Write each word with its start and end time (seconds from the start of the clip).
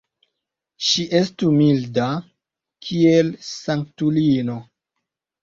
Ŝi 0.85 1.03
estu 1.19 1.49
milda, 1.57 2.07
kiel 2.87 3.31
sanktulino! 3.51 4.59